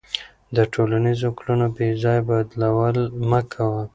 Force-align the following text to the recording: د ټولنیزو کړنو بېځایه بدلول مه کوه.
د 0.55 0.57
ټولنیزو 0.73 1.29
کړنو 1.37 1.67
بېځایه 1.77 2.21
بدلول 2.29 2.97
مه 3.29 3.41
کوه. 3.53 3.83